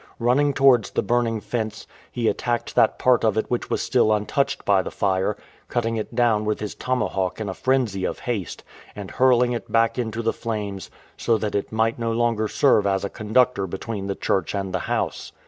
Run 0.17 0.37
ning 0.37 0.53
towards 0.53 0.89
the 0.89 1.03
burning 1.03 1.41
fence, 1.41 1.85
he 2.11 2.27
attacked 2.27 2.73
that 2.73 2.97
part 2.97 3.23
of 3.23 3.37
it 3.37 3.51
which 3.51 3.69
was 3.69 3.83
still 3.83 4.11
untouched 4.11 4.65
by 4.65 4.81
the 4.81 4.89
fire, 4.89 5.37
cutting 5.69 5.95
it 5.95 6.15
down 6.15 6.43
with 6.43 6.59
his 6.59 6.73
tomahawk 6.73 7.39
in 7.39 7.47
a 7.47 7.53
frenzy 7.53 8.03
of 8.03 8.17
haste, 8.21 8.63
and 8.95 9.11
hurling 9.11 9.51
it 9.53 9.71
back 9.71 9.99
into 9.99 10.23
the 10.23 10.33
flames 10.33 10.89
so 11.17 11.37
that 11.37 11.53
it 11.53 11.71
might 11.71 11.99
no 11.99 12.11
longer 12.11 12.47
serve 12.47 12.87
as 12.87 13.05
a 13.05 13.11
conductor 13.11 13.67
between 13.67 14.07
the 14.07 14.15
church 14.15 14.55
and 14.55 14.73
the 14.73 14.79
house. 14.89 15.33